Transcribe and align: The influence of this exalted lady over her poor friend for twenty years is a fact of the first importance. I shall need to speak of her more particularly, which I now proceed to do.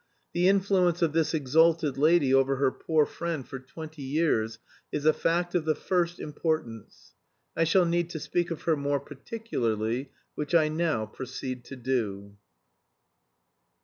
The 0.33 0.47
influence 0.49 1.03
of 1.03 1.13
this 1.13 1.31
exalted 1.35 1.95
lady 1.95 2.33
over 2.33 2.55
her 2.55 2.71
poor 2.71 3.05
friend 3.05 3.47
for 3.47 3.59
twenty 3.59 4.01
years 4.01 4.57
is 4.91 5.05
a 5.05 5.13
fact 5.13 5.53
of 5.53 5.63
the 5.63 5.75
first 5.75 6.19
importance. 6.19 7.13
I 7.55 7.65
shall 7.65 7.85
need 7.85 8.09
to 8.09 8.19
speak 8.19 8.49
of 8.49 8.63
her 8.63 8.75
more 8.75 8.99
particularly, 8.99 10.09
which 10.33 10.55
I 10.55 10.69
now 10.69 11.05
proceed 11.05 11.63
to 11.65 11.75
do. 11.75 12.35